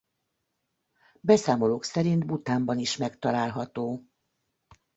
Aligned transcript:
Beszámolók 1.21 1.83
szerint 1.83 2.25
Bhutánban 2.25 2.79
is 2.79 2.97
megtalálható. 2.97 4.03